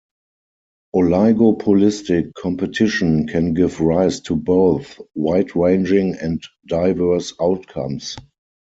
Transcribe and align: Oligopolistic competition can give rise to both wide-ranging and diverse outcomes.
Oligopolistic 0.95 2.33
competition 2.33 3.27
can 3.27 3.53
give 3.53 3.79
rise 3.81 4.19
to 4.21 4.35
both 4.35 4.99
wide-ranging 5.13 6.15
and 6.15 6.41
diverse 6.65 7.33
outcomes. 7.39 8.15